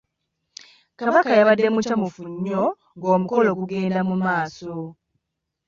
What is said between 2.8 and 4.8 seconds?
ng'omukolo gugenda mu maaso.